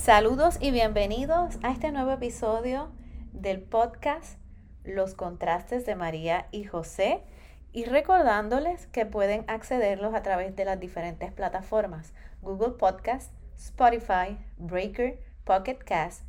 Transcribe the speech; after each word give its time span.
Saludos 0.00 0.58
y 0.60 0.70
bienvenidos 0.70 1.58
a 1.62 1.70
este 1.72 1.90
nuevo 1.90 2.12
episodio 2.12 2.88
del 3.32 3.60
podcast 3.60 4.38
Los 4.84 5.14
contrastes 5.14 5.84
de 5.86 5.96
María 5.96 6.46
y 6.52 6.64
José 6.64 7.24
y 7.72 7.84
recordándoles 7.84 8.86
que 8.86 9.06
pueden 9.06 9.44
accederlos 9.48 10.14
a 10.14 10.22
través 10.22 10.54
de 10.54 10.64
las 10.64 10.78
diferentes 10.78 11.32
plataformas 11.32 12.14
Google 12.42 12.78
Podcast, 12.78 13.32
Spotify, 13.56 14.38
Breaker, 14.56 15.18
Pocket 15.44 15.78
Cast, 15.84 16.22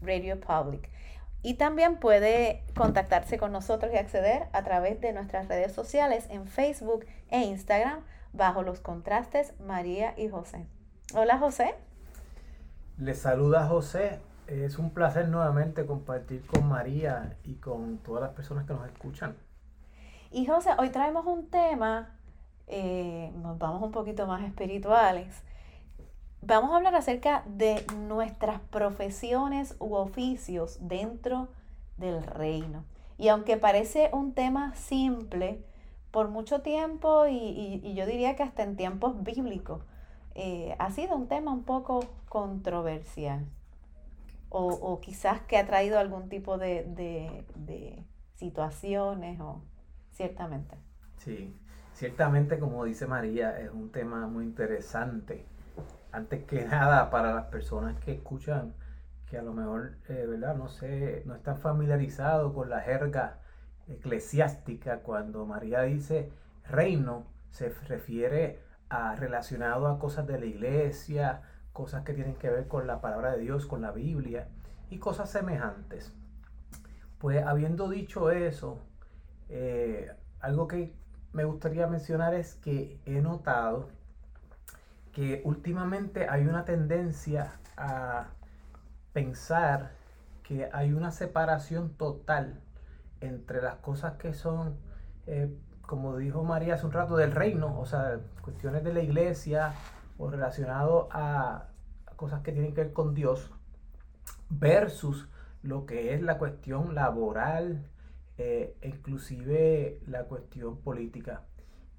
Radio 0.00 0.40
Public. 0.40 0.88
Y 1.42 1.54
también 1.54 1.98
puede 1.98 2.64
contactarse 2.76 3.38
con 3.38 3.50
nosotros 3.52 3.92
y 3.92 3.98
acceder 3.98 4.46
a 4.52 4.62
través 4.62 5.00
de 5.00 5.12
nuestras 5.12 5.48
redes 5.48 5.72
sociales 5.72 6.26
en 6.30 6.46
Facebook 6.46 7.04
e 7.28 7.40
Instagram 7.40 8.04
bajo 8.32 8.62
los 8.62 8.80
contrastes 8.80 9.52
María 9.58 10.14
y 10.16 10.28
José. 10.28 10.64
Hola 11.12 11.38
José. 11.38 11.74
Les 12.98 13.18
saluda 13.18 13.66
José. 13.66 14.20
Es 14.46 14.78
un 14.78 14.88
placer 14.88 15.28
nuevamente 15.28 15.84
compartir 15.84 16.46
con 16.46 16.66
María 16.66 17.36
y 17.44 17.56
con 17.56 17.98
todas 17.98 18.22
las 18.22 18.32
personas 18.32 18.64
que 18.64 18.72
nos 18.72 18.86
escuchan. 18.86 19.36
Y 20.30 20.46
José, 20.46 20.70
hoy 20.78 20.88
traemos 20.88 21.26
un 21.26 21.50
tema, 21.50 22.16
eh, 22.66 23.32
nos 23.36 23.58
vamos 23.58 23.82
un 23.82 23.92
poquito 23.92 24.26
más 24.26 24.42
espirituales. 24.44 25.42
Vamos 26.40 26.72
a 26.72 26.76
hablar 26.76 26.94
acerca 26.94 27.42
de 27.46 27.84
nuestras 27.98 28.60
profesiones 28.60 29.76
u 29.78 29.94
oficios 29.94 30.78
dentro 30.80 31.48
del 31.98 32.22
reino. 32.22 32.86
Y 33.18 33.28
aunque 33.28 33.58
parece 33.58 34.08
un 34.14 34.32
tema 34.32 34.74
simple, 34.74 35.62
por 36.10 36.28
mucho 36.28 36.62
tiempo 36.62 37.26
y 37.26 37.92
yo 37.94 38.06
diría 38.06 38.36
que 38.36 38.42
hasta 38.42 38.62
en 38.62 38.76
tiempos 38.76 39.22
bíblicos, 39.22 39.82
eh, 40.38 40.76
ha 40.78 40.90
sido 40.90 41.16
un 41.16 41.28
tema 41.28 41.50
un 41.50 41.64
poco 41.64 42.04
controversial 42.28 43.46
o, 44.50 45.00
quizás 45.00 45.40
que 45.42 45.56
ha 45.56 45.66
traído 45.66 45.98
algún 45.98 46.28
tipo 46.28 46.58
de, 46.58 47.44
situaciones 48.34 49.40
o 49.40 49.62
ciertamente. 50.12 50.76
Sí, 51.16 51.56
ciertamente 51.94 52.58
como 52.58 52.84
dice 52.84 53.06
María, 53.06 53.58
es 53.58 53.70
un 53.70 53.90
tema 53.90 54.26
muy 54.26 54.44
interesante. 54.44 55.46
Antes 56.12 56.44
que 56.44 56.64
nada, 56.66 57.10
para 57.10 57.34
las 57.34 57.46
personas 57.46 57.98
que 58.00 58.12
escuchan, 58.12 58.74
que 59.28 59.38
a 59.38 59.42
lo 59.42 59.54
mejor, 59.54 59.96
eh, 60.08 60.26
¿verdad? 60.26 60.54
No 60.54 60.68
sé, 60.68 61.22
no 61.24 61.34
están 61.34 61.56
familiarizados 61.56 62.52
con 62.52 62.68
la 62.68 62.80
jerga 62.80 63.40
eclesiástica, 63.88 65.00
cuando 65.00 65.46
María 65.46 65.82
dice 65.82 66.30
reino, 66.68 67.26
se 67.50 67.70
refiere 67.70 68.65
relacionado 68.88 69.88
a 69.88 69.98
cosas 69.98 70.26
de 70.26 70.38
la 70.38 70.46
iglesia, 70.46 71.42
cosas 71.72 72.04
que 72.04 72.14
tienen 72.14 72.36
que 72.36 72.50
ver 72.50 72.68
con 72.68 72.86
la 72.86 73.00
palabra 73.00 73.32
de 73.32 73.40
Dios, 73.40 73.66
con 73.66 73.82
la 73.82 73.90
Biblia 73.90 74.48
y 74.90 74.98
cosas 74.98 75.30
semejantes. 75.30 76.14
Pues 77.18 77.44
habiendo 77.44 77.88
dicho 77.88 78.30
eso, 78.30 78.78
eh, 79.48 80.10
algo 80.40 80.68
que 80.68 80.94
me 81.32 81.44
gustaría 81.44 81.86
mencionar 81.86 82.34
es 82.34 82.54
que 82.54 83.00
he 83.04 83.20
notado 83.20 83.88
que 85.12 85.42
últimamente 85.44 86.28
hay 86.28 86.46
una 86.46 86.64
tendencia 86.64 87.52
a 87.76 88.28
pensar 89.12 89.92
que 90.42 90.68
hay 90.72 90.92
una 90.92 91.10
separación 91.10 91.90
total 91.96 92.60
entre 93.20 93.62
las 93.62 93.76
cosas 93.76 94.14
que 94.18 94.34
son 94.34 94.76
eh, 95.26 95.54
como 95.86 96.16
dijo 96.16 96.42
María 96.44 96.74
hace 96.74 96.86
un 96.86 96.92
rato, 96.92 97.16
del 97.16 97.32
reino, 97.32 97.78
o 97.78 97.86
sea, 97.86 98.20
cuestiones 98.42 98.84
de 98.84 98.92
la 98.92 99.00
iglesia 99.02 99.72
o 100.18 100.28
relacionado 100.30 101.08
a, 101.10 101.68
cosas 102.16 102.40
que 102.40 102.52
tienen 102.52 102.74
que 102.74 102.82
ver 102.82 102.92
con 102.92 103.14
Dios, 103.14 103.50
versus 104.48 105.28
lo 105.62 105.86
que 105.86 106.14
es 106.14 106.22
la 106.22 106.38
cuestión 106.38 106.94
laboral, 106.94 107.86
eh, 108.38 108.76
inclusive 108.82 110.00
la 110.06 110.24
cuestión 110.24 110.78
política. 110.78 111.42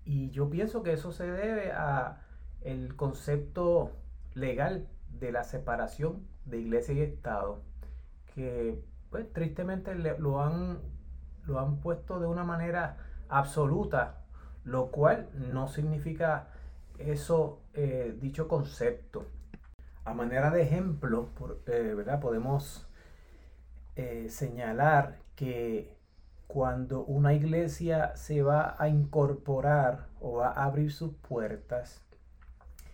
Y 0.06 0.30
yo 0.32 0.50
pienso 0.50 0.84
que 0.84 0.94
eso 0.94 1.12
se 1.12 1.30
debe 1.30 1.72
a 1.72 2.22
el 2.62 2.96
concepto 2.96 3.92
legal 4.34 4.88
de 5.20 5.32
la 5.32 5.44
separación 5.44 6.28
de 6.46 6.60
iglesia 6.60 6.94
y 6.96 7.02
Estado, 7.02 7.62
que 8.34 8.82
pues 9.10 9.32
tristemente 9.32 9.94
lo 9.96 10.42
han, 10.42 10.80
lo 11.46 11.60
han 11.60 11.80
puesto 11.80 12.20
de 12.20 12.28
una 12.28 12.44
manera 12.44 12.98
absoluta, 13.30 14.24
lo 14.64 14.92
cual 14.92 15.30
no 15.34 15.68
significa 15.68 16.50
eso, 16.98 17.62
eh, 17.74 18.16
dicho 18.20 18.48
concepto. 18.48 19.26
A 20.06 20.14
manera 20.14 20.52
de 20.52 20.64
ejemplo, 20.64 21.30
eh, 21.66 21.94
¿verdad? 21.96 22.20
podemos 22.20 22.88
eh, 23.96 24.28
señalar 24.30 25.20
que 25.36 25.96
cuando 26.48 27.04
una 27.04 27.34
iglesia 27.34 28.16
se 28.16 28.42
va 28.42 28.76
a 28.80 28.88
incorporar 28.88 30.08
o 30.22 30.38
va 30.38 30.48
a 30.50 30.66
abrir 30.66 30.92
sus 30.92 31.14
puertas, 31.16 32.06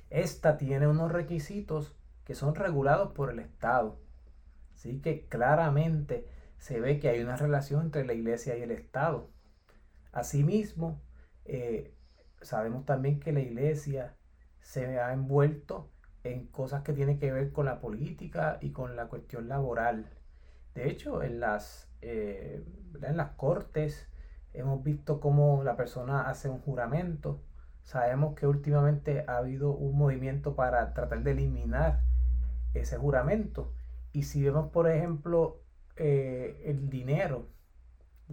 esta 0.09 0.57
tiene 0.57 0.87
unos 0.87 1.11
requisitos 1.11 1.95
que 2.25 2.35
son 2.35 2.55
regulados 2.55 3.13
por 3.13 3.31
el 3.31 3.39
Estado. 3.39 3.97
Así 4.73 4.99
que 5.01 5.25
claramente 5.27 6.27
se 6.57 6.79
ve 6.79 6.99
que 6.99 7.09
hay 7.09 7.21
una 7.21 7.35
relación 7.35 7.85
entre 7.85 8.05
la 8.05 8.13
iglesia 8.13 8.57
y 8.57 8.61
el 8.61 8.71
Estado. 8.71 9.29
Asimismo, 10.13 11.01
eh, 11.43 11.93
sabemos 12.41 12.85
también 12.85 13.19
que 13.19 13.33
la 13.33 13.41
iglesia 13.41 14.15
se 14.61 14.99
ha 14.99 15.11
envuelto 15.11 15.89
en 16.23 16.47
cosas 16.47 16.83
que 16.83 16.93
tienen 16.93 17.19
que 17.19 17.31
ver 17.31 17.51
con 17.51 17.65
la 17.65 17.81
política 17.81 18.59
y 18.61 18.71
con 18.71 18.95
la 18.95 19.07
cuestión 19.07 19.49
laboral. 19.49 20.09
De 20.75 20.89
hecho, 20.89 21.21
en 21.23 21.39
las, 21.39 21.89
eh, 22.01 22.63
en 23.01 23.17
las 23.17 23.31
cortes 23.31 24.07
hemos 24.53 24.83
visto 24.83 25.19
cómo 25.19 25.63
la 25.63 25.75
persona 25.75 26.29
hace 26.29 26.47
un 26.47 26.59
juramento. 26.59 27.41
Sabemos 27.81 28.35
que 28.35 28.47
últimamente 28.47 29.25
ha 29.27 29.37
habido 29.37 29.71
un 29.75 29.97
movimiento 29.97 30.55
para 30.55 30.93
tratar 30.93 31.23
de 31.23 31.31
eliminar 31.31 32.01
ese 32.73 32.97
juramento. 32.97 33.73
Y 34.13 34.23
si 34.23 34.43
vemos, 34.43 34.71
por 34.71 34.89
ejemplo, 34.89 35.61
eh, 35.95 36.61
el 36.65 36.89
dinero, 36.89 37.49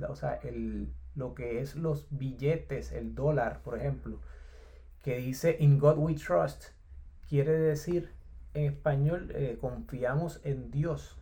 o 0.09 0.15
sea, 0.15 0.35
el, 0.35 0.95
lo 1.15 1.34
que 1.34 1.60
es 1.60 1.76
los 1.76 2.06
billetes, 2.10 2.93
el 2.93 3.15
dólar, 3.15 3.62
por 3.62 3.78
ejemplo, 3.78 4.21
que 5.03 5.16
dice 5.16 5.56
In 5.60 5.78
God 5.78 5.98
we 5.98 6.15
trust, 6.15 6.66
quiere 7.28 7.53
decir 7.53 8.12
en 8.54 8.65
español 8.65 9.31
eh, 9.34 9.59
confiamos 9.60 10.41
en 10.44 10.71
Dios. 10.71 11.16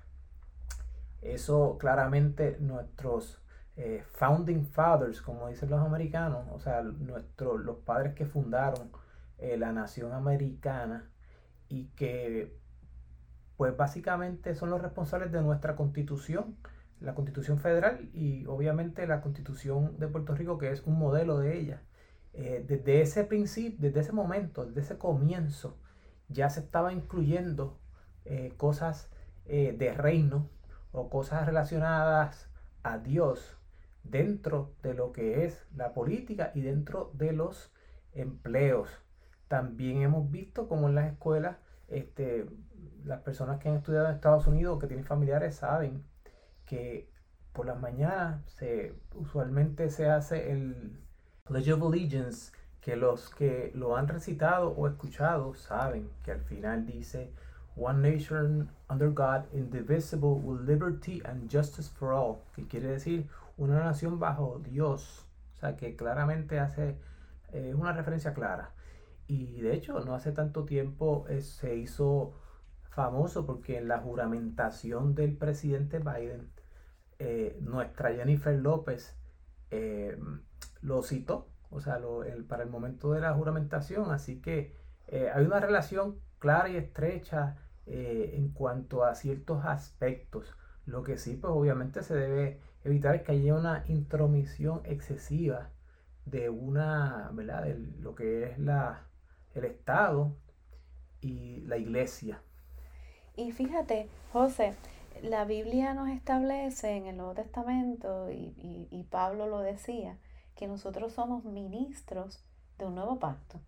Eso 1.21 1.77
claramente 1.79 2.57
nuestros 2.61 3.43
eh, 3.77 4.03
founding 4.13 4.67
fathers, 4.67 5.21
como 5.21 5.49
dicen 5.49 5.71
los 5.71 5.81
americanos, 5.81 6.47
o 6.53 6.59
sea, 6.59 6.83
nuestros, 6.83 7.61
los 7.61 7.77
padres 7.79 8.15
que 8.15 8.27
fundaron 8.27 8.91
eh, 9.39 9.57
la 9.57 9.73
nación 9.73 10.13
americana 10.13 11.11
y 11.69 11.87
que 11.91 12.57
pues 13.57 13.77
básicamente 13.77 14.55
son 14.55 14.71
los 14.71 14.81
responsables 14.81 15.33
de 15.33 15.43
nuestra 15.43 15.77
constitución 15.77 16.57
la 17.01 17.15
Constitución 17.15 17.59
Federal 17.59 18.09
y 18.13 18.45
obviamente 18.47 19.07
la 19.07 19.21
Constitución 19.21 19.99
de 19.99 20.09
Puerto 20.09 20.35
Rico, 20.35 20.59
que 20.59 20.71
es 20.71 20.83
un 20.83 20.99
modelo 20.99 21.39
de 21.39 21.59
ella. 21.59 21.83
Eh, 22.33 22.65
desde 22.67 23.01
ese 23.01 23.25
principio, 23.25 23.79
desde 23.81 24.01
ese 24.01 24.13
momento, 24.13 24.65
desde 24.67 24.81
ese 24.81 24.99
comienzo, 24.99 25.79
ya 26.29 26.51
se 26.51 26.61
estaba 26.61 26.93
incluyendo 26.93 27.79
eh, 28.25 28.53
cosas 28.57 29.11
eh, 29.47 29.75
de 29.77 29.93
reino 29.93 30.51
o 30.93 31.09
cosas 31.09 31.47
relacionadas 31.47 32.51
a 32.83 32.99
Dios 32.99 33.57
dentro 34.03 34.75
de 34.83 34.95
lo 34.95 35.13
que 35.13 35.45
es 35.45 35.67
la 35.75 35.95
política 35.95 36.53
y 36.55 36.61
dentro 36.63 37.11
de 37.15 37.33
los 37.33 37.73
empleos. 38.13 38.89
También 39.49 40.03
hemos 40.03 40.31
visto 40.31 40.69
como 40.69 40.89
en 40.89 40.95
las 40.95 41.11
escuelas, 41.13 41.57
este, 41.89 42.47
las 43.05 43.21
personas 43.23 43.59
que 43.59 43.69
han 43.69 43.77
estudiado 43.77 44.07
en 44.09 44.15
Estados 44.15 44.47
Unidos 44.47 44.77
o 44.77 44.79
que 44.79 44.87
tienen 44.87 45.07
familiares 45.07 45.57
saben 45.57 46.05
que 46.69 47.09
por 47.53 47.67
las 47.67 47.81
mañanas 47.81 48.45
se, 48.47 48.95
usualmente 49.15 49.91
se 49.91 50.09
hace 50.09 50.53
el 50.53 50.99
Pledge 51.45 51.73
of 51.73 51.83
Allegiance, 51.83 52.53
que 52.81 52.95
los 52.97 53.31
que 53.31 53.73
lo 53.75 53.97
han 53.97 54.07
recitado 54.07 54.71
o 54.71 54.87
escuchado 54.87 55.55
saben 55.55 56.09
que 56.25 56.33
al 56.33 56.41
final 56.41 56.87
dice 56.87 57.33
One 57.77 58.11
nation 58.11 58.71
under 58.91 59.11
God, 59.11 59.45
indivisible, 59.53 60.41
with 60.43 60.61
liberty 60.69 61.23
and 61.25 61.51
justice 61.51 61.89
for 61.89 62.13
all, 62.13 62.39
que 62.55 62.67
quiere 62.67 62.89
decir 62.89 63.29
una 63.57 63.85
nación 63.85 64.19
bajo 64.19 64.61
Dios, 64.65 65.27
o 65.57 65.61
sea 65.61 65.77
que 65.77 65.95
claramente 65.95 66.59
hace 66.59 66.97
eh, 67.53 67.75
una 67.75 67.93
referencia 67.93 68.35
clara. 68.35 68.73
Y 69.29 69.61
de 69.61 69.75
hecho, 69.75 70.01
no 70.05 70.15
hace 70.15 70.33
tanto 70.33 70.65
tiempo 70.65 71.27
eh, 71.29 71.41
se 71.41 71.77
hizo 71.77 72.35
famoso 72.91 73.47
porque 73.47 73.79
en 73.79 73.87
la 73.87 73.99
juramentación 73.99 75.15
del 75.15 75.37
presidente 75.37 76.01
Biden 76.01 76.51
eh, 77.19 77.59
nuestra 77.61 78.13
Jennifer 78.13 78.57
López 78.57 79.17
eh, 79.71 80.17
lo 80.83 81.03
citó, 81.03 81.49
o 81.71 81.81
sea, 81.81 82.01
para 82.47 82.63
el 82.63 82.71
momento 82.71 83.13
de 83.13 83.21
la 83.21 83.35
juramentación, 83.35 84.11
así 84.13 84.41
que 84.41 84.77
eh, 85.09 85.31
hay 85.35 85.45
una 85.45 85.61
relación 85.61 86.21
clara 86.39 86.69
y 86.69 86.77
estrecha 86.77 87.57
en 87.91 88.51
cuanto 88.51 89.03
a 89.03 89.15
ciertos 89.15 89.65
aspectos. 89.65 90.55
Lo 90.85 91.03
que 91.03 91.17
sí, 91.17 91.37
pues 91.37 91.51
obviamente 91.55 92.03
se 92.03 92.15
debe 92.15 92.61
evitar 92.85 93.23
que 93.23 93.33
haya 93.33 93.55
una 93.55 93.83
intromisión 93.89 94.83
excesiva 94.85 95.71
de 96.27 96.51
una, 96.51 97.31
¿verdad? 97.33 97.65
De 97.65 97.79
lo 98.01 98.15
que 98.15 98.45
es 98.45 98.59
la, 98.59 99.07
el 99.55 99.65
Estado 99.65 100.37
y 101.23 101.63
la 101.63 101.79
iglesia. 101.79 102.43
Y 103.37 103.53
fíjate, 103.53 104.09
José, 104.33 104.75
la 105.23 105.45
Biblia 105.45 105.95
nos 105.95 106.09
establece 106.09 106.97
en 106.97 107.07
el 107.07 107.17
Nuevo 107.17 107.35
Testamento, 107.35 108.31
y, 108.31 109.07
Pablo 109.11 109.47
lo 109.47 109.61
decía, 109.61 110.19
que 110.55 110.67
nosotros 110.67 111.13
somos 111.13 111.45
ministros 111.45 112.45
de 112.79 112.87
un 112.87 112.95
nuevo 112.95 113.19
pacto. 113.19 113.61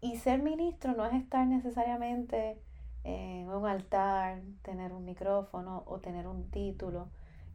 Y 0.00 0.16
ser 0.16 0.42
ministro 0.42 0.94
no 0.94 1.04
es 1.04 1.14
estar 1.14 1.46
necesariamente 1.46 2.58
en 3.04 3.48
un 3.48 3.66
altar, 3.66 4.40
tener 4.62 4.92
un 4.92 5.04
micrófono 5.04 5.82
o 5.86 5.98
tener 5.98 6.26
un 6.26 6.50
título 6.50 7.08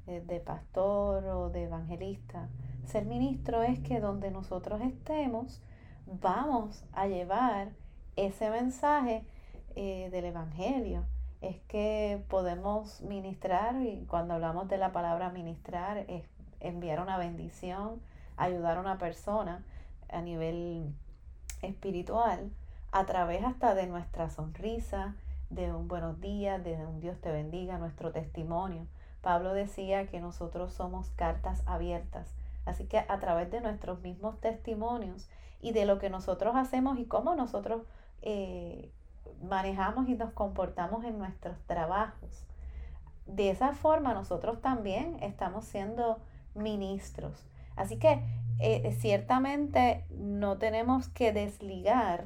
eh, 0.05 0.23
de 0.25 0.39
pastor 0.39 1.25
o 1.25 1.49
de 1.49 1.63
evangelista. 1.63 2.49
Ser 2.85 3.05
ministro 3.05 3.63
es 3.63 3.79
que 3.79 3.99
donde 3.99 4.29
nosotros 4.29 4.81
estemos, 4.81 5.61
vamos 6.05 6.83
a 6.93 7.07
llevar 7.07 7.71
ese 8.15 8.49
mensaje 8.49 9.25
eh, 9.75 10.09
del 10.11 10.25
Evangelio. 10.25 11.05
Es 11.41 11.59
que 11.67 12.23
podemos 12.29 13.01
ministrar, 13.01 13.75
y 13.81 14.05
cuando 14.07 14.33
hablamos 14.33 14.67
de 14.67 14.77
la 14.77 14.91
palabra 14.91 15.29
ministrar, 15.29 15.97
es 16.07 16.23
enviar 16.59 16.99
una 16.99 17.17
bendición, 17.17 18.01
ayudar 18.37 18.77
a 18.77 18.81
una 18.81 18.97
persona 18.97 19.63
a 20.09 20.21
nivel 20.21 20.93
espiritual, 21.61 22.51
a 22.91 23.05
través 23.05 23.43
hasta 23.43 23.75
de 23.75 23.87
nuestra 23.87 24.29
sonrisa, 24.29 25.15
de 25.49 25.73
un 25.73 25.87
buenos 25.87 26.19
días, 26.21 26.63
de 26.63 26.73
un 26.85 26.99
Dios 26.99 27.19
te 27.21 27.31
bendiga, 27.31 27.77
nuestro 27.77 28.11
testimonio. 28.11 28.87
Pablo 29.21 29.53
decía 29.53 30.07
que 30.07 30.19
nosotros 30.19 30.73
somos 30.73 31.09
cartas 31.11 31.63
abiertas, 31.65 32.33
así 32.65 32.85
que 32.85 32.99
a 32.99 33.19
través 33.19 33.51
de 33.51 33.61
nuestros 33.61 34.01
mismos 34.01 34.39
testimonios 34.39 35.29
y 35.61 35.71
de 35.71 35.85
lo 35.85 35.99
que 35.99 36.09
nosotros 36.09 36.55
hacemos 36.55 36.99
y 36.99 37.05
cómo 37.05 37.35
nosotros 37.35 37.83
eh, 38.21 38.91
manejamos 39.41 40.07
y 40.09 40.15
nos 40.15 40.31
comportamos 40.31 41.03
en 41.05 41.17
nuestros 41.17 41.57
trabajos. 41.67 42.45
De 43.25 43.49
esa 43.49 43.73
forma 43.73 44.13
nosotros 44.13 44.61
también 44.61 45.17
estamos 45.21 45.65
siendo 45.65 46.19
ministros. 46.53 47.45
Así 47.75 47.97
que 47.97 48.23
eh, 48.59 48.95
ciertamente 48.99 50.05
no 50.09 50.57
tenemos 50.57 51.09
que 51.09 51.33
desligar 51.33 52.25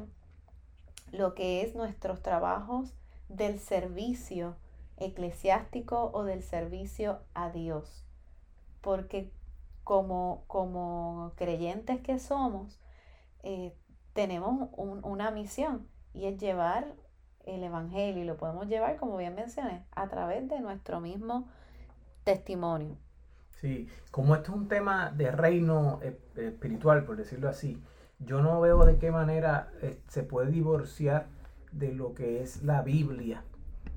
lo 1.12 1.34
que 1.34 1.63
es 1.63 1.75
nuestros 1.75 2.22
trabajos 2.22 2.94
del 3.30 3.60
servicio 3.60 4.56
eclesiástico 4.98 6.12
o 6.13 6.24
del 6.24 6.44
servicio 6.44 7.19
a 7.34 7.50
Dios. 7.50 8.06
Porque 8.81 9.31
como, 9.84 10.44
como 10.48 11.31
creyentes 11.36 12.02
que 12.02 12.19
somos, 12.19 12.80
eh, 13.42 13.74
tenemos 14.13 14.69
una 14.75 15.31
misión 15.31 15.88
y 16.13 16.25
es 16.25 16.38
llevar 16.38 16.94
el 17.45 17.63
Evangelio 17.63 18.23
y 18.23 18.27
lo 18.27 18.38
podemos 18.38 18.67
llevar, 18.67 18.97
como 18.97 19.17
bien 19.17 19.35
mencioné, 19.35 19.85
a 19.91 20.07
través 20.07 20.47
de 20.47 20.59
nuestro 20.59 21.00
mismo 21.00 21.47
testimonio. 22.23 22.97
Sí, 23.59 23.89
como 24.11 24.35
esto 24.35 24.51
es 24.51 24.57
un 24.57 24.67
tema 24.67 25.11
de 25.11 25.31
reino 25.31 26.00
eh, 26.01 26.17
espiritual, 26.35 27.03
por 27.03 27.17
decirlo 27.17 27.50
así, 27.50 27.81
yo 28.19 28.41
no 28.41 28.59
veo 28.61 28.85
de 28.85 28.97
qué 28.97 29.11
manera 29.11 29.71
eh, 29.81 30.01
se 30.07 30.23
puede 30.23 30.51
divorciar 30.51 31.27
de 31.71 31.94
lo 31.94 32.13
que 32.13 32.41
es 32.41 32.63
la 32.63 32.81
Biblia. 32.81 33.44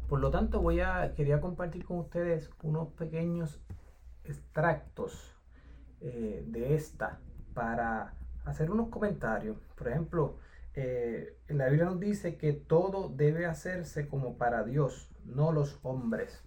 Por 0.09 0.21
lo 0.21 0.31
tanto, 0.31 0.61
voy 0.61 0.81
a 0.81 1.15
quería 1.15 1.41
compartir 1.41 1.85
con 1.85 1.99
ustedes 1.99 2.51
unos 2.63 2.89
pequeños 2.89 3.61
extractos 4.25 5.37
eh, 6.01 6.45
de 6.47 6.75
esta 6.75 7.19
para 7.55 8.15
hacer 8.45 8.71
unos 8.71 8.89
comentarios. 8.89 9.57
Por 9.77 9.89
ejemplo, 9.89 10.37
eh, 10.75 11.37
la 11.49 11.67
Biblia 11.67 11.87
nos 11.87 12.01
dice 12.01 12.37
que 12.37 12.53
todo 12.53 13.11
debe 13.11 13.47
hacerse 13.47 14.09
como 14.09 14.39
para 14.39 14.65
Dios, 14.65 15.11
no 15.25 15.53
los 15.53 15.79
hombres. 15.83 16.43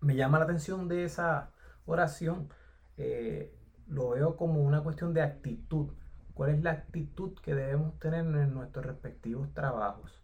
Me 0.00 0.16
llama 0.16 0.38
la 0.38 0.44
atención 0.44 0.88
de 0.88 1.04
esa 1.04 1.50
oración, 1.84 2.48
eh, 2.96 3.54
lo 3.86 4.10
veo 4.10 4.36
como 4.36 4.62
una 4.62 4.82
cuestión 4.82 5.12
de 5.12 5.22
actitud. 5.22 5.90
¿Cuál 6.34 6.50
es 6.50 6.62
la 6.62 6.72
actitud 6.72 7.34
que 7.42 7.54
debemos 7.54 7.98
tener 7.98 8.20
en 8.20 8.54
nuestros 8.54 8.84
respectivos 8.84 9.52
trabajos? 9.54 10.20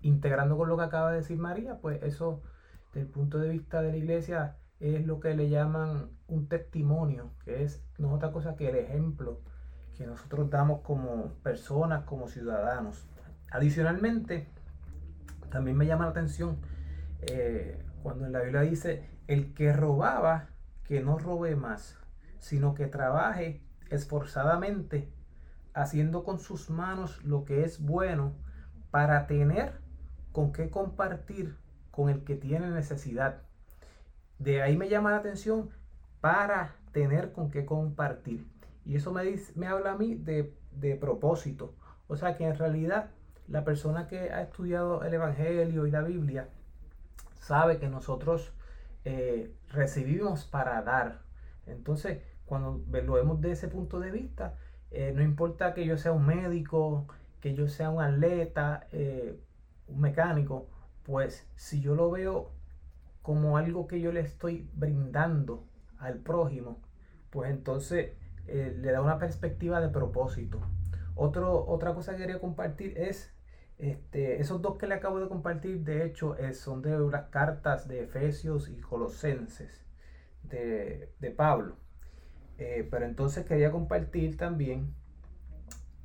Integrando 0.00 0.56
con 0.56 0.68
lo 0.68 0.76
que 0.76 0.84
acaba 0.84 1.10
de 1.10 1.18
decir 1.18 1.38
María, 1.38 1.78
pues 1.80 2.02
eso, 2.02 2.42
desde 2.92 3.06
el 3.06 3.08
punto 3.08 3.38
de 3.38 3.48
vista 3.48 3.82
de 3.82 3.90
la 3.90 3.96
iglesia, 3.96 4.56
es 4.80 5.04
lo 5.06 5.20
que 5.20 5.34
le 5.34 5.48
llaman 5.48 6.10
un 6.28 6.48
testimonio, 6.48 7.30
que 7.44 7.64
es 7.64 7.82
no 7.98 8.08
es 8.08 8.14
otra 8.14 8.32
cosa 8.32 8.56
que 8.56 8.68
el 8.68 8.76
ejemplo 8.76 9.40
que 9.96 10.06
nosotros 10.06 10.50
damos 10.50 10.82
como 10.82 11.32
personas, 11.42 12.04
como 12.04 12.28
ciudadanos. 12.28 13.06
Adicionalmente, 13.50 14.48
también 15.50 15.76
me 15.76 15.86
llama 15.86 16.04
la 16.04 16.10
atención 16.10 16.58
eh, 17.22 17.82
cuando 18.02 18.26
en 18.26 18.32
la 18.32 18.40
Biblia 18.40 18.60
dice, 18.60 19.08
el 19.26 19.54
que 19.54 19.72
robaba, 19.72 20.48
que 20.84 21.00
no 21.02 21.18
robe 21.18 21.56
más, 21.56 21.98
sino 22.38 22.74
que 22.74 22.86
trabaje 22.86 23.62
esforzadamente, 23.90 25.12
haciendo 25.74 26.24
con 26.24 26.38
sus 26.38 26.70
manos 26.70 27.24
lo 27.24 27.44
que 27.44 27.64
es 27.64 27.80
bueno, 27.80 28.34
para 28.90 29.26
tener 29.26 29.80
con 30.32 30.52
qué 30.52 30.70
compartir 30.70 31.56
con 31.90 32.10
el 32.10 32.24
que 32.24 32.34
tiene 32.34 32.70
necesidad. 32.70 33.42
De 34.38 34.62
ahí 34.62 34.76
me 34.76 34.88
llama 34.88 35.10
la 35.10 35.18
atención 35.18 35.70
para 36.20 36.76
tener 36.92 37.32
con 37.32 37.50
qué 37.50 37.64
compartir. 37.64 38.46
Y 38.86 38.94
eso 38.94 39.12
me, 39.12 39.24
dice, 39.24 39.52
me 39.56 39.66
habla 39.66 39.92
a 39.92 39.98
mí 39.98 40.14
de, 40.14 40.54
propósito. 41.00 41.74
O 42.06 42.16
sea 42.16 42.36
que 42.36 42.44
en 42.44 42.56
realidad 42.56 43.10
la 43.48 43.64
persona 43.64 44.06
que 44.06 44.30
ha 44.30 44.42
estudiado 44.42 45.02
el 45.02 45.12
Evangelio 45.12 45.86
y 45.86 45.90
la 45.90 46.02
Biblia 46.02 46.48
sabe 47.40 47.78
que 47.78 47.88
nosotros 47.88 48.52
eh, 49.04 49.52
recibimos 49.70 50.44
para 50.44 50.80
dar. 50.82 51.22
Entonces, 51.66 52.22
cuando 52.44 52.80
lo 52.88 53.12
vemos 53.14 53.40
de 53.40 53.52
ese 53.52 53.66
punto 53.66 53.98
de 53.98 54.12
vista, 54.12 54.54
eh, 54.92 55.12
no 55.14 55.22
importa 55.22 55.74
que 55.74 55.84
yo 55.84 55.98
sea 55.98 56.12
un 56.12 56.24
médico, 56.24 57.08
que 57.40 57.54
yo 57.54 57.66
sea 57.66 57.90
un 57.90 58.00
atleta, 58.00 58.86
eh, 58.92 59.36
un 59.88 60.00
mecánico, 60.00 60.68
pues 61.02 61.48
si 61.56 61.80
yo 61.80 61.96
lo 61.96 62.10
veo 62.10 62.52
como 63.22 63.56
algo 63.56 63.88
que 63.88 64.00
yo 64.00 64.12
le 64.12 64.20
estoy 64.20 64.70
brindando 64.74 65.64
al 65.98 66.18
prójimo, 66.18 66.80
pues 67.30 67.50
entonces 67.50 68.12
eh, 68.48 68.76
le 68.78 68.92
da 68.92 69.02
una 69.02 69.18
perspectiva 69.18 69.80
de 69.80 69.88
propósito. 69.88 70.60
Otra 71.14 71.94
cosa 71.94 72.12
que 72.12 72.18
quería 72.18 72.40
compartir 72.40 72.98
es, 72.98 73.34
este, 73.78 74.40
esos 74.40 74.60
dos 74.60 74.76
que 74.76 74.86
le 74.86 74.94
acabo 74.94 75.18
de 75.18 75.28
compartir, 75.28 75.80
de 75.80 76.04
hecho, 76.04 76.36
son 76.52 76.82
de 76.82 76.98
las 76.98 77.28
cartas 77.30 77.88
de 77.88 78.02
Efesios 78.02 78.68
y 78.68 78.80
Colosenses 78.80 79.86
de, 80.42 81.34
Pablo. 81.36 81.76
Eh, 82.58 82.86
pero 82.90 83.04
entonces 83.04 83.44
quería 83.44 83.70
compartir 83.70 84.36
también 84.36 84.94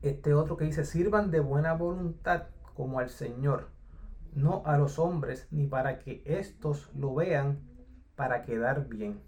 este 0.01 0.33
otro 0.33 0.57
que 0.57 0.65
dice, 0.65 0.83
sirvan 0.83 1.31
de 1.31 1.39
buena 1.39 1.73
voluntad 1.73 2.47
como 2.73 2.99
al 2.99 3.09
Señor, 3.09 3.69
no 4.33 4.63
a 4.65 4.77
los 4.77 4.97
hombres, 4.97 5.47
ni 5.51 5.67
para 5.67 5.99
que 5.99 6.23
éstos 6.25 6.89
lo 6.95 7.13
vean 7.13 7.59
para 8.15 8.43
quedar 8.43 8.87
bien. 8.87 9.21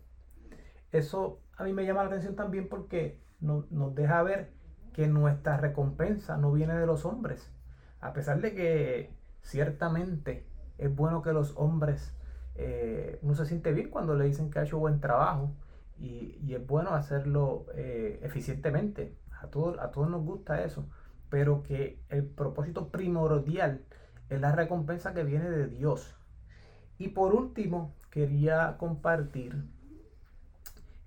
Eso 0.94 1.42
a 1.58 1.64
mí 1.64 1.74
me 1.74 1.86
llama 1.86 2.04
la 2.04 2.10
atención 2.10 2.36
también 2.36 2.70
porque 2.70 3.20
nos 3.42 3.96
deja 3.96 4.24
ver 4.24 4.52
que 4.94 5.08
nuestra 5.08 5.58
recompensa 5.58 6.38
no 6.38 6.52
viene 6.54 6.76
de 6.76 6.86
los 6.86 7.04
hombres. 7.04 7.52
A 8.00 8.14
pesar 8.14 8.40
de 8.42 8.54
que 8.54 9.14
ciertamente 9.42 10.46
es 10.78 10.96
bueno 10.96 11.22
que 11.22 11.34
los 11.34 11.58
hombres, 11.58 12.16
eh, 12.56 13.20
uno 13.24 13.34
se 13.34 13.46
siente 13.46 13.74
bien 13.74 13.90
cuando 13.90 14.16
le 14.16 14.26
dicen 14.26 14.52
que 14.52 14.60
ha 14.60 14.64
hecho 14.64 14.78
buen 14.78 15.00
trabajo 15.00 15.52
y, 16.00 16.54
es 16.54 16.66
bueno 16.66 16.92
hacerlo 16.92 17.66
eh, 17.74 18.20
eficientemente. 18.22 19.18
A 19.42 19.48
todos, 19.48 19.80
a 19.80 19.92
todos 19.92 20.10
nos 20.10 20.24
gusta 20.24 20.64
eso. 20.64 20.88
Pero 21.30 21.64
que 21.64 22.00
el 22.10 22.24
propósito 22.26 22.90
primordial 22.90 23.82
es 24.30 24.40
la 24.40 24.52
recompensa 24.52 25.14
que 25.14 25.24
viene 25.24 25.50
de 25.50 25.68
Dios. 25.68 26.16
Y 27.00 27.10
por 27.10 27.34
último, 27.34 27.96
quería 28.12 28.78
compartir 28.78 29.66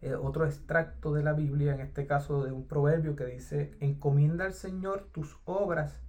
eh, 0.06 0.14
otro 0.14 0.46
extracto 0.46 1.12
de 1.12 1.25
la 1.25 1.32
Biblia, 1.32 1.75
en 1.75 1.80
este 1.80 2.06
caso 2.06 2.44
de 2.44 2.52
un 2.52 2.68
proverbio 2.68 3.16
que 3.16 3.26
dice, 3.26 3.76
encomienda 3.80 4.44
al 4.44 4.54
Señor 4.54 5.08
tus 5.10 5.36
obras 5.44 6.00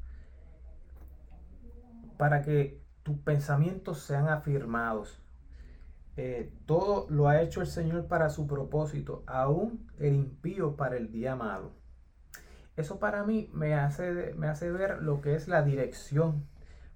para 2.16 2.44
que 2.44 2.80
tus 3.02 3.18
pensamientos 3.18 4.04
sean 4.04 4.28
afirmados. 4.28 5.20
Eh, 6.16 6.54
todo 6.68 7.08
lo 7.10 7.28
ha 7.28 7.42
hecho 7.42 7.62
el 7.62 7.66
Señor 7.66 8.06
para 8.06 8.30
su 8.30 8.46
propósito, 8.46 9.24
aún 9.26 9.90
el 9.98 10.14
impío 10.14 10.76
para 10.76 10.96
el 10.96 11.12
día 11.12 11.36
malo. 11.36 11.72
Eso 12.76 13.00
para 13.00 13.24
mí 13.24 13.50
me 13.52 13.74
hace, 13.74 14.36
me 14.36 14.48
hace 14.48 14.72
ver 14.72 15.02
lo 15.02 15.22
que 15.22 15.34
es 15.34 15.48
la 15.48 15.64
dirección, 15.64 16.46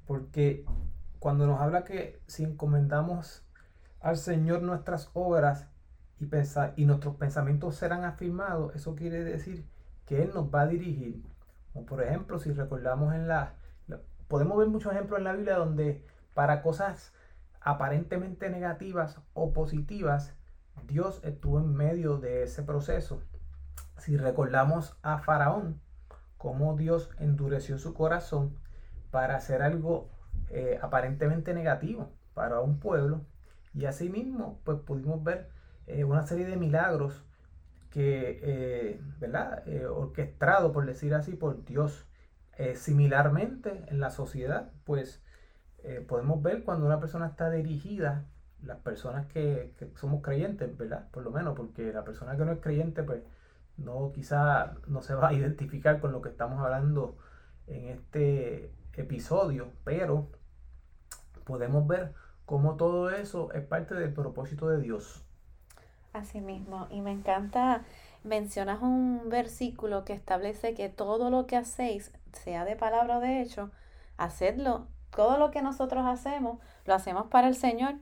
porque 0.06 0.66
cuando 1.18 1.48
nos 1.48 1.62
habla 1.62 1.84
que 1.84 2.22
si 2.28 2.44
encomendamos 2.44 3.44
al 4.00 4.18
Señor 4.18 4.62
nuestras 4.62 5.10
obras 5.16 5.71
y, 6.22 6.28
pensar, 6.28 6.74
y 6.76 6.86
nuestros 6.86 7.16
pensamientos 7.16 7.76
serán 7.76 8.06
afirmados, 8.06 8.76
eso 8.76 8.96
quiere 8.96 9.24
decir 9.24 9.66
que 10.06 10.22
Él 10.22 10.32
nos 10.36 10.54
va 10.54 10.62
a 10.62 10.68
dirigir. 10.68 11.24
Como 11.74 11.88
por 11.88 12.04
ejemplo, 12.04 12.38
si 12.38 12.52
recordamos 12.52 13.16
en 13.16 13.28
la, 13.28 13.56
podemos 14.28 14.56
ver 14.60 14.68
muchos 14.68 14.94
ejemplos 14.94 15.18
en 15.18 15.24
la 15.24 15.34
Biblia 15.34 15.56
donde 15.56 16.06
para 16.36 16.62
cosas 16.62 17.12
aparentemente 17.60 18.52
negativas 18.52 19.20
o 19.34 19.52
positivas, 19.52 20.36
Dios 20.86 21.22
estuvo 21.24 21.60
en 21.60 21.74
medio 21.74 22.18
de 22.18 22.44
ese 22.44 22.62
proceso. 22.62 23.24
Si 23.98 24.16
recordamos 24.16 24.96
a 25.02 25.18
Faraón, 25.18 25.82
cómo 26.38 26.78
Dios 26.78 27.10
endureció 27.18 27.80
su 27.80 27.96
corazón 27.96 28.56
para 29.10 29.38
hacer 29.38 29.64
algo 29.64 30.12
eh, 30.52 30.78
aparentemente 30.84 31.56
negativo 31.56 32.12
para 32.36 32.60
un 32.60 32.80
pueblo, 32.80 33.22
y 33.74 33.86
asimismo, 33.86 34.60
pues 34.64 34.80
pudimos 34.80 35.24
ver 35.24 35.50
eh, 36.00 36.04
una 36.04 36.26
serie 36.26 36.46
de 36.46 36.58
milagros 36.58 37.24
que, 37.90 38.40
eh, 38.44 39.02
¿verdad? 39.20 39.64
orquestado, 39.90 40.72
por 40.72 40.86
decir 40.86 41.14
así, 41.14 41.34
por 41.36 41.66
Dios. 41.66 42.08
similarmente, 42.76 43.86
en 43.88 44.00
la 44.00 44.12
sociedad, 44.12 44.72
pues 44.86 45.24
podemos 46.08 46.42
ver 46.44 46.64
cuando 46.64 46.86
una 46.86 47.00
persona 47.00 47.28
está 47.28 47.50
dirigida, 47.50 48.26
las 48.64 48.78
personas 48.80 49.26
que, 49.28 49.74
que, 49.78 49.90
somos 49.96 50.22
creyentes, 50.22 50.78
¿verdad? 50.78 51.10
Por 51.12 51.24
lo 51.24 51.32
menos, 51.32 51.56
porque 51.56 51.92
la 51.92 52.04
persona 52.04 52.38
que 52.38 52.46
no 52.46 52.52
es 52.52 52.60
creyente, 52.60 53.04
pues 53.04 53.24
no 53.78 54.12
quizá 54.14 54.76
no 54.88 55.02
se 55.02 55.16
va 55.16 55.30
a 55.30 55.34
identificar 55.40 56.00
con 56.00 56.12
lo 56.12 56.22
que 56.22 56.30
estamos 56.30 56.60
hablando 56.64 57.18
en 57.68 57.88
este 57.88 58.72
episodio, 58.94 59.72
pero 59.84 60.30
podemos 61.46 61.88
ver 61.88 62.14
cómo 62.46 62.76
todo 62.76 63.10
eso 63.10 63.52
es 63.54 63.66
parte 63.66 63.96
del 63.96 64.14
propósito 64.14 64.68
de 64.70 64.82
Dios. 64.82 65.26
Así 66.14 66.42
mismo, 66.42 66.88
y 66.90 67.02
me 67.02 67.12
encanta, 67.12 67.84
mencionas 68.24 68.82
un 68.82 69.30
versículo 69.30 70.04
que 70.04 70.14
establece 70.14 70.74
que 70.74 70.90
todo 70.90 71.30
lo 71.30 71.48
que 71.48 71.56
hacéis, 71.56 72.12
sea 72.34 72.66
de 72.66 72.76
palabra 72.76 73.18
o 73.18 73.22
de 73.22 73.42
hecho, 73.42 73.72
hacedlo, 74.18 74.88
todo 75.16 75.38
lo 75.38 75.52
que 75.52 75.62
nosotros 75.62 76.06
hacemos, 76.06 76.60
lo 76.86 76.94
hacemos 76.94 77.28
para 77.28 77.48
el 77.48 77.56
Señor 77.56 77.96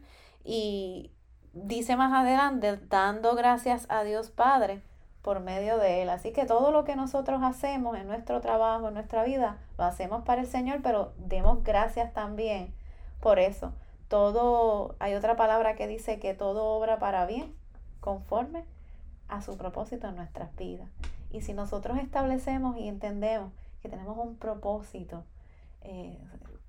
y 0.44 1.12
dice 1.54 1.96
más 1.96 2.14
adelante, 2.14 2.78
dando 2.90 3.36
gracias 3.36 3.86
a 3.90 4.04
Dios 4.04 4.30
Padre 4.32 4.82
por 5.22 5.40
medio 5.40 5.78
de 5.78 6.02
Él. 6.02 6.10
Así 6.10 6.32
que 6.32 6.46
todo 6.46 6.72
lo 6.72 6.84
que 6.86 6.96
nosotros 6.96 7.42
hacemos 7.44 7.98
en 7.98 8.08
nuestro 8.08 8.42
trabajo, 8.42 8.88
en 8.88 8.94
nuestra 8.94 9.24
vida, 9.24 9.58
lo 9.78 9.84
hacemos 9.84 10.24
para 10.24 10.42
el 10.42 10.48
Señor, 10.48 10.80
pero 10.82 11.14
demos 11.18 11.64
gracias 11.64 12.14
también 12.14 12.74
por 13.20 13.40
eso. 13.40 13.74
Todo, 14.08 14.96
hay 15.00 15.14
otra 15.14 15.36
palabra 15.36 15.76
que 15.76 15.88
dice 15.88 16.20
que 16.20 16.34
todo 16.34 16.66
obra 16.66 16.98
para 16.98 17.26
bien, 17.26 17.54
conforme 18.10 18.66
a 19.28 19.44
su 19.44 19.56
propósito 19.56 20.08
en 20.08 20.16
nuestras 20.16 20.56
vidas. 20.56 20.90
Y 21.30 21.42
si 21.42 21.54
nosotros 21.54 22.00
establecemos 22.00 22.76
y 22.76 22.88
entendemos 22.88 23.52
que 23.84 23.90
tenemos 23.90 24.18
un 24.18 24.36
propósito, 24.36 25.24
eh, 25.82 26.18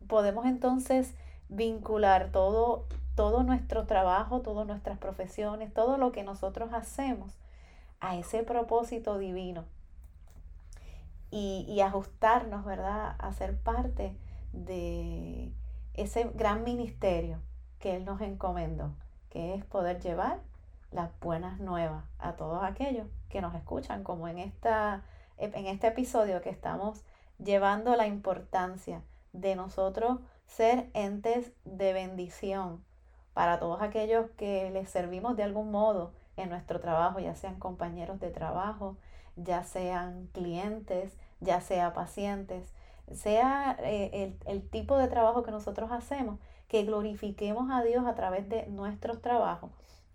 podemos 0.07 0.45
entonces 0.45 1.15
vincular 1.49 2.29
todo, 2.31 2.85
todo 3.15 3.43
nuestro 3.43 3.87
trabajo, 3.87 4.43
todas 4.43 4.67
nuestras 4.67 4.99
profesiones, 4.99 5.73
todo 5.73 5.97
lo 5.97 6.13
que 6.13 6.25
nosotros 6.25 6.75
hacemos 6.75 7.33
a 8.01 8.17
ese 8.17 8.43
propósito 8.43 9.17
divino 9.17 9.65
y, 11.31 11.65
y 11.67 11.81
ajustarnos, 11.81 12.67
¿verdad?, 12.67 13.15
a 13.19 13.33
ser 13.33 13.57
parte 13.57 14.15
de 14.53 15.51
ese 15.95 16.31
gran 16.35 16.65
ministerio 16.65 17.39
que 17.79 17.97
Él 17.97 18.05
nos 18.05 18.21
encomendó, 18.21 18.91
que 19.31 19.55
es 19.55 19.65
poder 19.65 20.03
llevar 20.03 20.50
las 20.91 21.11
buenas 21.21 21.61
nuevas 21.61 22.05
a 22.19 22.33
todos 22.33 22.63
aquellos 22.63 23.07
que 23.29 23.41
nos 23.41 23.55
escuchan, 23.55 24.03
como 24.03 24.29
en, 24.29 24.39
esta, 24.39 25.05
en 25.39 25.67
este 25.67 25.89
episodio 25.89 26.43
que 26.43 26.51
estamos 26.51 27.05
llevando 27.39 27.97
la 27.97 28.07
importancia 28.07 29.03
de 29.33 29.57
nosotros 29.57 30.19
ser 30.47 30.91
entes 30.95 31.53
de 31.65 31.93
bendición 31.93 32.83
para 33.33 33.61
todos 33.61 33.81
aquellos 33.81 34.29
que 34.37 34.71
les 34.71 34.91
servimos 34.91 35.37
de 35.37 35.45
algún 35.45 35.71
modo 35.71 36.13
en 36.37 36.49
nuestro 36.49 36.81
trabajo, 36.81 37.21
ya 37.21 37.35
sean 37.35 37.59
compañeros 37.59 38.19
de 38.19 38.31
trabajo, 38.31 38.97
ya 39.37 39.63
sean 39.63 40.29
clientes, 40.33 41.17
ya 41.41 41.61
sea 41.61 41.95
pacientes, 41.95 42.75
sea 43.13 43.77
eh, 43.81 44.37
el, 44.47 44.69
tipo 44.69 44.97
de 44.99 45.09
trabajo 45.09 45.43
que 45.43 45.51
nosotros 45.51 45.91
hacemos, 45.93 46.39
que 46.69 46.85
glorifiquemos 46.85 47.71
a 47.71 47.83
Dios 47.83 48.07
a 48.07 48.15
través 48.15 48.49
de 48.49 48.67
nuestros 48.67 49.21
trabajos 49.23 49.71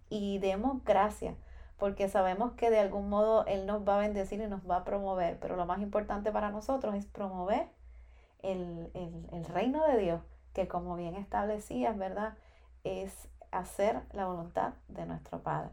y 0.09 0.39
demos 0.39 0.83
gracias, 0.83 1.35
porque 1.77 2.07
sabemos 2.09 2.53
que 2.53 2.69
de 2.69 2.79
algún 2.79 3.09
modo 3.09 3.45
Él 3.45 3.65
nos 3.65 3.87
va 3.87 3.95
a 3.95 3.99
bendecir 3.99 4.41
y 4.41 4.47
nos 4.47 4.61
va 4.69 4.77
a 4.77 4.83
promover, 4.83 5.37
pero 5.39 5.55
lo 5.55 5.65
más 5.65 5.81
importante 5.81 6.31
para 6.31 6.51
nosotros 6.51 6.95
es 6.95 7.05
promover 7.05 7.67
el, 8.43 8.89
el 8.93 9.45
reino 9.45 9.85
de 9.87 9.97
Dios, 9.97 10.21
que 10.53 10.67
como 10.67 10.95
bien 10.95 11.15
establecías, 11.15 11.97
¿verdad? 11.97 12.35
Es 12.83 13.27
hacer 13.51 14.01
la 14.13 14.25
voluntad 14.25 14.73
de 14.87 15.05
nuestro 15.05 15.39
Padre. 15.41 15.71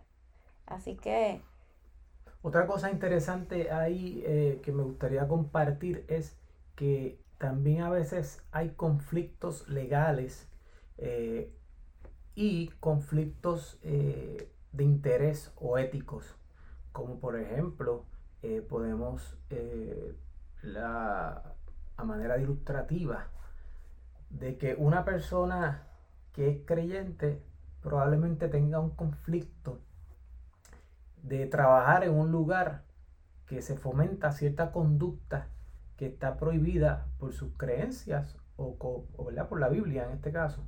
Así 0.66 0.96
que... 0.96 1.40
Otra 2.42 2.66
cosa 2.66 2.90
interesante 2.90 3.70
ahí 3.70 4.22
eh, 4.26 4.60
que 4.64 4.72
me 4.72 4.82
gustaría 4.82 5.28
compartir 5.28 6.04
es 6.08 6.36
que 6.74 7.20
también 7.38 7.82
a 7.82 7.90
veces 7.90 8.42
hay 8.50 8.70
conflictos 8.70 9.68
legales 9.68 10.48
eh, 10.98 11.52
y 12.34 12.68
conflictos 12.80 13.78
eh, 13.82 14.50
de 14.72 14.84
interés 14.84 15.52
o 15.56 15.78
éticos, 15.78 16.36
como 16.92 17.18
por 17.18 17.38
ejemplo 17.38 18.06
podemos 18.68 19.38
la, 20.62 21.54
a 21.96 22.04
manera 22.04 22.38
ilustrativa 22.38 23.28
de 24.30 24.58
que 24.58 24.74
una 24.74 25.04
persona 25.04 25.86
que 26.32 26.50
es 26.50 26.58
creyente 26.64 27.40
probablemente 27.82 28.48
tenga 28.48 28.80
un 28.80 28.90
conflicto 28.90 29.80
de 31.22 31.46
trabajar 31.46 32.04
en 32.04 32.14
un 32.14 32.32
lugar 32.32 32.82
que 33.46 33.62
se 33.62 33.76
fomenta 33.76 34.32
cierta 34.32 34.72
conducta 34.72 35.48
que 35.96 36.06
está 36.06 36.36
prohibida 36.36 37.06
por 37.18 37.32
sus 37.32 37.52
creencias 37.56 38.36
o, 38.56 38.76
por 38.76 39.60
la 39.60 39.68
Biblia 39.68 40.04
en 40.04 40.12
este 40.12 40.32
caso. 40.32 40.64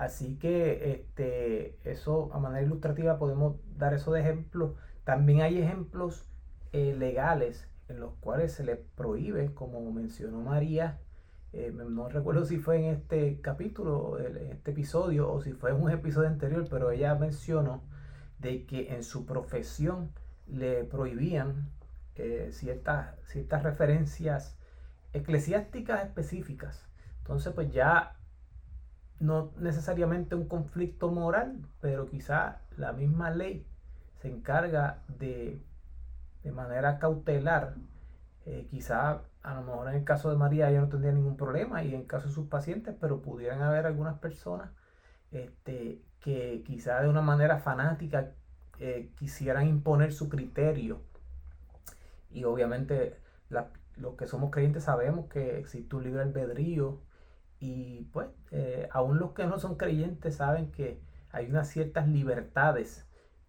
Así 0.00 0.38
que 0.38 0.92
este, 0.92 1.76
eso 1.84 2.30
a 2.32 2.38
manera 2.38 2.62
ilustrativa 2.62 3.18
podemos 3.18 3.56
dar 3.76 3.92
eso 3.92 4.12
de 4.12 4.22
ejemplo. 4.22 4.76
También 5.04 5.42
hay 5.42 5.58
ejemplos 5.58 6.26
eh, 6.72 6.96
legales 6.98 7.68
en 7.86 8.00
los 8.00 8.14
cuales 8.14 8.54
se 8.54 8.64
le 8.64 8.76
prohíbe, 8.76 9.52
como 9.52 9.92
mencionó 9.92 10.40
María, 10.40 11.00
eh, 11.52 11.70
no 11.70 12.08
recuerdo 12.08 12.46
si 12.46 12.56
fue 12.56 12.78
en 12.78 12.84
este 12.86 13.42
capítulo, 13.42 14.18
en 14.18 14.38
este 14.52 14.70
episodio, 14.70 15.30
o 15.30 15.42
si 15.42 15.52
fue 15.52 15.72
en 15.72 15.82
un 15.82 15.90
episodio 15.90 16.30
anterior, 16.30 16.66
pero 16.70 16.90
ella 16.90 17.14
mencionó 17.16 17.82
de 18.38 18.64
que 18.64 18.94
en 18.94 19.02
su 19.02 19.26
profesión 19.26 20.12
le 20.46 20.84
prohibían 20.84 21.68
eh, 22.14 22.48
ciertas, 22.52 23.16
ciertas 23.26 23.64
referencias 23.64 24.56
eclesiásticas 25.12 26.06
específicas. 26.06 26.88
Entonces, 27.18 27.52
pues 27.52 27.70
ya 27.70 28.16
no 29.20 29.52
necesariamente 29.58 30.34
un 30.34 30.48
conflicto 30.48 31.10
moral, 31.10 31.58
pero 31.80 32.06
quizá 32.06 32.62
la 32.76 32.92
misma 32.92 33.30
ley 33.30 33.66
se 34.20 34.28
encarga 34.28 34.98
de, 35.18 35.62
de 36.42 36.52
manera 36.52 36.98
cautelar, 36.98 37.74
eh, 38.46 38.66
quizá 38.70 39.22
a 39.42 39.54
lo 39.54 39.62
mejor 39.62 39.88
en 39.88 39.96
el 39.96 40.04
caso 40.04 40.30
de 40.30 40.36
María 40.36 40.70
ella 40.70 40.80
no 40.80 40.88
tendría 40.88 41.12
ningún 41.12 41.36
problema 41.36 41.82
y 41.82 41.94
en 41.94 42.00
el 42.00 42.06
caso 42.06 42.28
de 42.28 42.34
sus 42.34 42.48
pacientes, 42.48 42.94
pero 43.00 43.20
pudieran 43.20 43.62
haber 43.62 43.86
algunas 43.86 44.18
personas 44.18 44.70
este, 45.30 46.00
que 46.20 46.62
quizá 46.66 47.00
de 47.00 47.08
una 47.08 47.22
manera 47.22 47.58
fanática 47.58 48.32
eh, 48.78 49.10
quisieran 49.18 49.66
imponer 49.66 50.12
su 50.12 50.28
criterio. 50.28 51.02
Y 52.30 52.44
obviamente 52.44 53.16
los 53.96 54.14
que 54.16 54.26
somos 54.26 54.50
creyentes 54.50 54.84
sabemos 54.84 55.26
que 55.28 55.58
existe 55.58 55.96
un 55.96 56.04
libre 56.04 56.22
albedrío 56.22 57.00
y 57.60 58.04
pues 58.12 58.28
eh, 58.50 58.88
aún 58.90 59.18
los 59.18 59.32
que 59.32 59.46
no 59.46 59.58
son 59.58 59.76
creyentes 59.76 60.36
saben 60.36 60.72
que 60.72 61.00
hay 61.30 61.46
unas 61.46 61.68
ciertas 61.68 62.08
libertades 62.08 63.06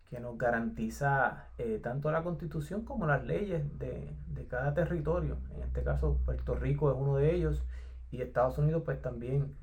que 0.10 0.20
nos 0.20 0.38
garantiza 0.38 1.48
eh, 1.58 1.80
tanto 1.82 2.12
la 2.12 2.22
constitución 2.22 2.84
como 2.84 3.08
las 3.08 3.24
leyes 3.26 3.80
de, 3.80 4.14
de, 4.28 4.48
cada 4.48 4.74
territorio. 4.74 5.38
En 5.56 5.64
este 5.64 5.84
caso 5.84 6.20
Puerto 6.26 6.56
Rico 6.56 6.92
es 6.92 6.98
uno 7.00 7.16
de 7.16 7.34
ellos 7.34 7.64
y 8.12 8.22
Estados 8.22 8.58
Unidos 8.58 8.84
pues 8.86 9.02
también 9.02 9.56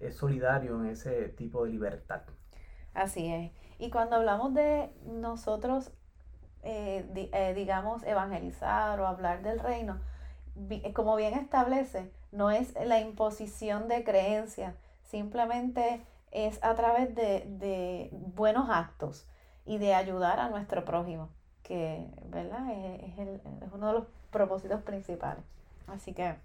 es 0.00 0.16
solidario 0.16 0.82
en 0.82 0.90
ese 0.90 1.28
tipo 1.30 1.64
de 1.64 1.70
libertad. 1.70 2.22
Así 2.94 3.32
es. 3.32 3.52
Y 3.78 3.90
cuando 3.90 4.16
hablamos 4.16 4.54
de 4.54 4.90
nosotros, 5.06 5.92
eh, 6.62 7.06
eh, 7.32 7.54
digamos, 7.54 8.02
evangelizar 8.02 8.98
o 9.00 9.06
hablar 9.06 9.42
del 9.42 9.60
reino, 9.60 10.00
eh, 10.70 10.92
como 10.92 11.14
bien 11.14 11.34
establece, 11.34 12.10
no 12.32 12.50
es 12.50 12.74
la 12.84 13.00
imposición 13.00 13.88
de 13.88 14.04
creencias, 14.04 14.74
simplemente 15.02 16.04
es 16.30 16.62
a 16.62 16.74
través 16.74 17.14
de, 17.14 18.10
buenos 18.34 18.68
actos 18.70 19.26
y 19.64 19.78
de 19.78 19.94
ayudar 19.94 20.40
a 20.40 20.48
nuestro 20.48 20.84
prójimo, 20.84 21.30
que 21.62 22.06
¿verdad? 22.26 22.70
Es, 22.70 23.18
es, 23.18 23.72
uno 23.72 23.88
de 23.88 23.92
los 23.94 24.04
propósitos 24.30 24.82
principales. 24.82 25.44
Así 25.86 26.12
que... 26.12 26.36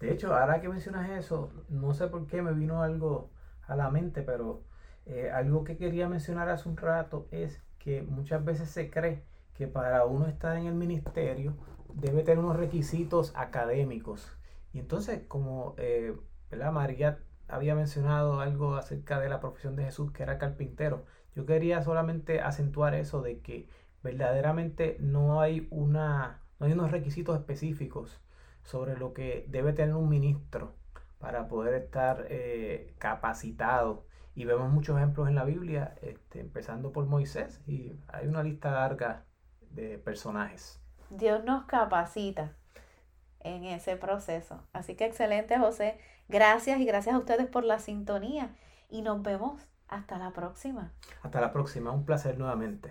De 0.00 0.12
hecho, 0.12 0.34
ahora 0.34 0.60
que 0.60 0.68
mencionas 0.68 1.10
eso, 1.10 1.50
no 1.68 1.92
sé 1.92 2.06
por 2.06 2.26
qué 2.28 2.40
me 2.40 2.52
vino 2.52 2.82
algo 2.82 3.30
a 3.66 3.74
la 3.74 3.90
mente, 3.90 4.22
pero 4.22 4.62
eh, 5.06 5.30
algo 5.30 5.64
que 5.64 5.76
quería 5.76 6.08
mencionar 6.08 6.48
hace 6.48 6.68
un 6.68 6.76
rato 6.76 7.26
es 7.30 7.60
que 7.78 8.02
muchas 8.02 8.44
veces 8.44 8.70
se 8.70 8.90
cree 8.90 9.24
que 9.54 9.66
para 9.66 10.04
uno 10.04 10.26
estar 10.26 10.56
en 10.56 10.66
el 10.66 10.74
ministerio 10.74 11.54
debe 11.94 12.22
tener 12.22 12.38
unos 12.38 12.56
requisitos 12.56 13.32
académicos. 13.34 14.37
Y 14.72 14.78
entonces, 14.80 15.22
como 15.28 15.74
eh, 15.78 16.14
María 16.72 17.18
había 17.48 17.74
mencionado 17.74 18.40
algo 18.40 18.76
acerca 18.76 19.18
de 19.20 19.28
la 19.28 19.40
profesión 19.40 19.76
de 19.76 19.84
Jesús, 19.84 20.12
que 20.12 20.22
era 20.22 20.38
carpintero, 20.38 21.04
yo 21.34 21.46
quería 21.46 21.82
solamente 21.82 22.40
acentuar 22.40 22.94
eso 22.94 23.22
de 23.22 23.40
que 23.40 23.68
verdaderamente 24.02 24.96
no 25.00 25.40
hay, 25.40 25.66
una, 25.70 26.42
no 26.58 26.66
hay 26.66 26.72
unos 26.72 26.90
requisitos 26.90 27.38
específicos 27.38 28.20
sobre 28.62 28.96
lo 28.96 29.14
que 29.14 29.46
debe 29.48 29.72
tener 29.72 29.94
un 29.94 30.08
ministro 30.08 30.74
para 31.18 31.48
poder 31.48 31.74
estar 31.74 32.26
eh, 32.28 32.94
capacitado. 32.98 34.06
Y 34.34 34.44
vemos 34.44 34.70
muchos 34.70 34.96
ejemplos 34.96 35.28
en 35.28 35.34
la 35.34 35.44
Biblia, 35.44 35.94
este, 36.02 36.40
empezando 36.40 36.92
por 36.92 37.06
Moisés, 37.06 37.60
y 37.66 37.98
hay 38.08 38.28
una 38.28 38.44
lista 38.44 38.70
larga 38.70 39.24
de 39.70 39.98
personajes. 39.98 40.80
Dios 41.10 41.42
nos 41.44 41.64
capacita 41.64 42.57
en 43.40 43.64
ese 43.64 43.96
proceso. 43.96 44.62
Así 44.72 44.94
que 44.94 45.04
excelente, 45.04 45.58
José. 45.58 45.98
Gracias 46.28 46.80
y 46.80 46.84
gracias 46.84 47.14
a 47.14 47.18
ustedes 47.18 47.46
por 47.46 47.64
la 47.64 47.78
sintonía. 47.78 48.54
Y 48.88 49.02
nos 49.02 49.22
vemos 49.22 49.68
hasta 49.88 50.18
la 50.18 50.32
próxima. 50.32 50.92
Hasta 51.22 51.40
la 51.40 51.52
próxima. 51.52 51.90
Un 51.90 52.04
placer 52.04 52.38
nuevamente. 52.38 52.90